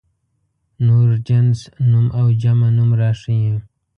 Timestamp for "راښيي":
2.99-3.53